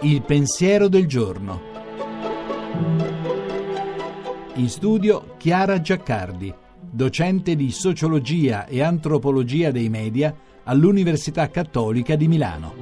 [0.00, 1.60] Il pensiero del giorno.
[4.56, 10.34] In studio Chiara Giaccardi, docente di sociologia e antropologia dei media
[10.64, 12.74] all'Università Cattolica di Milano.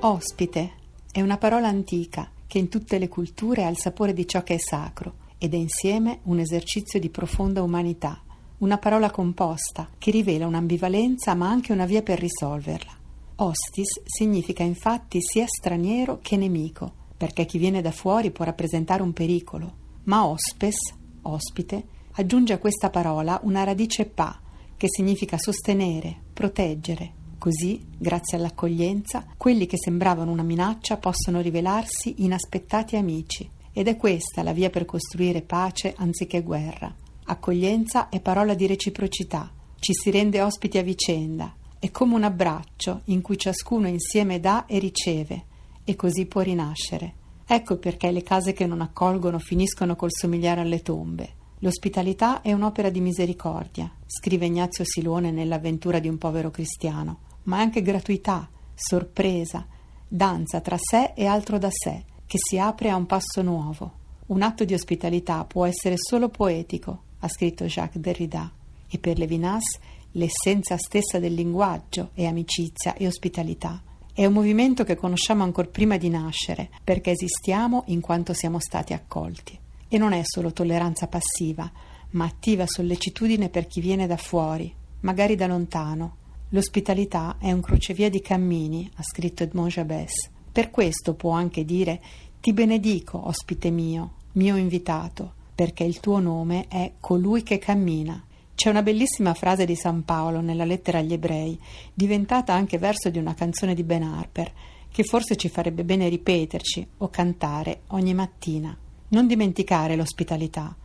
[0.00, 0.72] Ospite
[1.10, 4.54] è una parola antica che in tutte le culture ha il sapore di ciò che
[4.54, 8.22] è sacro ed è insieme un esercizio di profonda umanità,
[8.58, 12.90] una parola composta che rivela un'ambivalenza ma anche una via per risolverla.
[13.36, 19.12] Hostis significa infatti sia straniero che nemico, perché chi viene da fuori può rappresentare un
[19.12, 19.72] pericolo,
[20.04, 20.76] ma hospes,
[21.22, 24.40] ospite, aggiunge a questa parola una radice pa,
[24.76, 27.12] che significa sostenere, proteggere.
[27.38, 33.48] Così, grazie all'accoglienza, quelli che sembravano una minaccia possono rivelarsi inaspettati amici.
[33.72, 36.92] Ed è questa la via per costruire pace anziché guerra.
[37.30, 43.02] Accoglienza è parola di reciprocità, ci si rende ospiti a vicenda, è come un abbraccio
[43.06, 45.44] in cui ciascuno insieme dà e riceve,
[45.84, 47.12] e così può rinascere.
[47.46, 51.34] Ecco perché le case che non accolgono finiscono col somigliare alle tombe.
[51.58, 57.60] L'ospitalità è un'opera di misericordia, scrive Ignazio Silone nell'avventura di un povero cristiano, ma è
[57.60, 59.66] anche gratuità, sorpresa,
[60.08, 63.92] danza tra sé e altro da sé, che si apre a un passo nuovo.
[64.28, 68.50] Un atto di ospitalità può essere solo poetico, ha scritto Jacques Derrida,
[68.88, 69.64] e per Levinas
[70.12, 73.82] l'essenza stessa del linguaggio è amicizia e ospitalità.
[74.12, 78.92] È un movimento che conosciamo ancora prima di nascere, perché esistiamo in quanto siamo stati
[78.92, 79.56] accolti.
[79.86, 81.70] E non è solo tolleranza passiva,
[82.10, 86.16] ma attiva sollecitudine per chi viene da fuori, magari da lontano.
[86.48, 90.30] L'ospitalità è un crocevia di cammini, ha scritto Edmond Jabès.
[90.50, 92.00] Per questo può anche dire
[92.40, 98.22] ti benedico, ospite mio, mio invitato, perché il tuo nome è colui che cammina.
[98.54, 101.58] C'è una bellissima frase di San Paolo nella lettera agli ebrei,
[101.92, 104.52] diventata anche verso di una canzone di Ben Harper,
[104.88, 108.78] che forse ci farebbe bene ripeterci o cantare ogni mattina.
[109.08, 110.76] Non dimenticare l'ospitalità.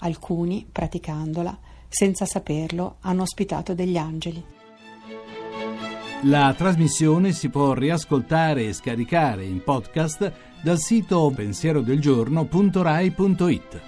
[0.00, 4.44] Alcuni, praticandola, senza saperlo, hanno ospitato degli angeli.
[6.24, 13.87] La trasmissione si può riascoltare e scaricare in podcast dal sito pensierodelgiorno.rai.it.